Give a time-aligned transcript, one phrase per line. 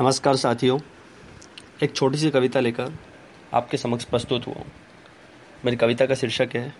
[0.00, 0.78] नमस्कार साथियों।
[1.82, 2.92] एक छोटी सी कविता लेकर
[3.54, 4.66] आपके समक्ष प्रस्तुत हुआ हूँ।
[5.64, 6.74] मेरी कविता का शीर्षक है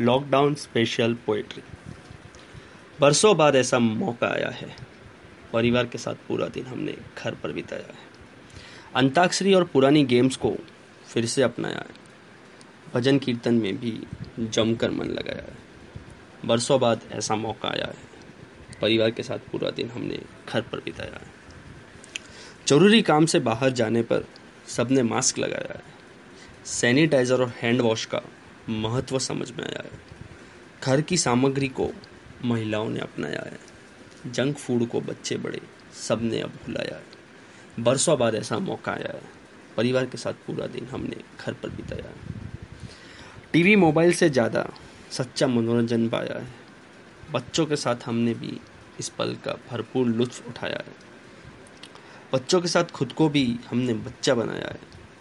[0.00, 1.62] लॉकडाउन स्पेशल पोएट्री
[3.00, 4.76] बरसों बाद ऐसा मौका आया है।
[5.52, 7.98] परिवार के साथ पूरा दिन हमने घर पर बिताया है।
[8.94, 10.54] अंताक्षरी और पुरानी गेम्स को
[11.06, 11.94] फिर से अपनाया है।
[12.94, 14.06] भजन कीर्तन में भी
[14.40, 15.58] जमकर मन लगाया है।
[16.44, 18.08] बरसों बाद ऐसा मौका आया है।
[18.80, 21.39] परिवार के साथ पूरा दिन हमने घर पर बिताया है।
[22.70, 24.24] ज़रूरी काम से बाहर जाने पर
[24.68, 25.82] सबने मास्क लगाया है।
[26.64, 28.20] सैनिटाइजर और हैंड वॉश का
[28.68, 29.90] महत्व समझ में आया है।
[30.82, 31.90] घर की सामग्री को
[32.44, 35.60] महिलाओं ने अपनाया है। जंक फ़ूड को बच्चे बड़े
[36.08, 39.22] सबने अब भुलाया है। बरसों बाद ऐसा मौका आया है।
[39.76, 42.14] परिवार के साथ पूरा दिन हमने घर पर बिताया है।
[43.52, 44.70] टीवी, मोबाइल से ज़्यादा
[45.10, 46.48] सच्चा मनोरंजन पाया है।
[47.32, 48.60] बच्चों के साथ हमने भी
[49.00, 51.09] इस पल का भरपूर लुत्फ उठाया है।
[52.32, 54.80] बच्चों के साथ खुद को भी हमने बच्चा बनाया है।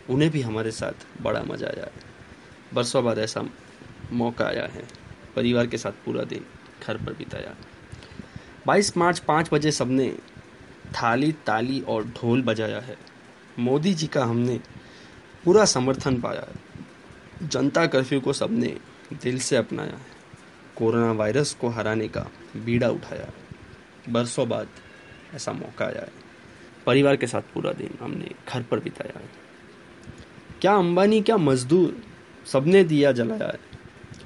[0.09, 1.91] उन्हें भी हमारे साथ बड़ा मज़ा आया है।
[2.73, 3.43] बरसों बाद ऐसा
[4.11, 4.87] मौका आया है।
[5.35, 6.45] परिवार के साथ पूरा दिन
[6.87, 7.55] घर पर बिताया।
[8.67, 10.17] 22 मार्च पाँच बजे सबने
[10.91, 12.97] थाली, ताली और ढोल बजाया है।
[13.59, 14.59] मोदी जी का हमने
[15.45, 16.55] पूरा समर्थन पाया है।
[17.47, 18.77] जनता कर्फ्यू को सबने
[19.23, 20.19] दिल से अपनाया है।
[20.75, 23.33] कोरोना वायरस को हराने का बीड़ा उठाया है।
[24.13, 24.67] बरसों बाद
[25.33, 26.28] ऐसा मौका आया है।
[26.85, 29.29] परिवार के साथ पूरा दिन हमने घर पर बिताया है।
[30.61, 32.03] क्या अंबानी, क्या मजदूर,
[32.45, 33.59] सबने दिया जलाया है।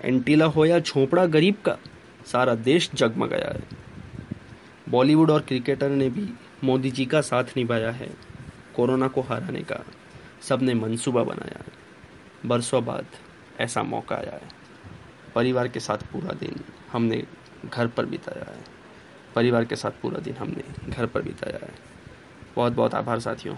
[0.02, 1.78] एंटीला हो या झोपड़ा गरीब का,
[2.26, 3.64] सारा देश जगमगाया है।
[4.90, 6.30] बॉलीवुड और क्रिकेटर ने भी
[6.64, 8.10] मोदी जी का साथ निभाया है,
[8.76, 9.86] कोरोना को हराने का।
[10.42, 11.84] सबने मंसूबा बनाया है।
[12.46, 13.06] बरसों बाद
[13.60, 14.50] ऐसा मौका आया है।
[15.36, 16.56] परिवार के साथ पूरा दिन
[16.92, 17.24] हमने
[17.66, 18.64] घर पर बिताया है।
[19.36, 21.94] परिवार के साथ पूरा दिन हमने घर पर बिताया है।
[22.56, 23.56] बहुत बहुत आभार साथियों।